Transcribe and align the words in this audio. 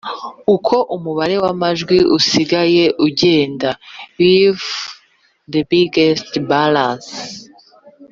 uko 0.55 0.75
umubare 0.95 1.35
w 1.43 1.45
amajwi 1.53 1.97
usigaye 2.17 2.85
ugenda 3.07 3.69
with 4.19 4.63
the 5.51 5.61
biggest 5.71 6.31
balances 6.51 7.17